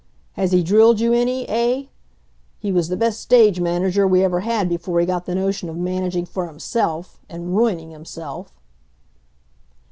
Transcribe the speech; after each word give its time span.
Has 0.33 0.51
he 0.51 0.63
drilled 0.63 0.99
you 0.99 1.13
any, 1.13 1.47
eh? 1.47 1.83
He 2.57 2.71
was 2.71 2.89
the 2.89 2.97
best 2.97 3.19
stage 3.21 3.59
manager 3.61 4.07
we 4.07 4.23
ever 4.23 4.39
had 4.39 4.67
before 4.67 4.99
he 4.99 5.05
got 5.05 5.27
the 5.27 5.35
notion 5.35 5.69
of 5.69 5.77
managing 5.77 6.25
for 6.25 6.47
himself 6.47 7.19
and 7.29 7.55
ruining 7.55 7.91
himself." 7.91 8.51